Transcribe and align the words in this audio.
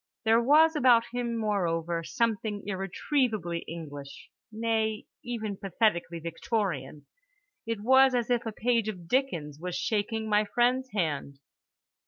There 0.25 0.41
was 0.41 0.75
about 0.75 1.03
him, 1.11 1.37
moreover, 1.37 2.03
something 2.03 2.63
irretrievably 2.65 3.59
English, 3.67 4.31
nay 4.51 5.05
even 5.23 5.57
pathetically 5.57 6.17
Victorian—it 6.19 7.81
was 7.81 8.15
as 8.15 8.31
if 8.31 8.43
a 8.47 8.51
page 8.51 8.87
of 8.89 9.07
Dickens 9.07 9.59
was 9.59 9.75
shaking 9.75 10.27
my 10.27 10.43
friend's 10.43 10.89
hand. 10.91 11.37